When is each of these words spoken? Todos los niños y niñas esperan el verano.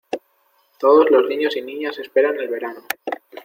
Todos 0.79 1.11
los 1.11 1.29
niños 1.29 1.55
y 1.55 1.61
niñas 1.61 1.99
esperan 1.99 2.35
el 2.39 2.47
verano. 2.47 2.79